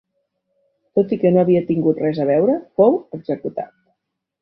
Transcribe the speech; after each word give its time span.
Tot 0.99 1.13
i 1.17 1.19
que 1.25 1.33
no 1.35 1.39
hi 1.39 1.43
havia 1.43 1.63
tingut 1.69 2.03
res 2.07 2.25
a 2.25 2.29
veure, 2.33 2.59
fou 2.83 3.01
executat. 3.23 3.73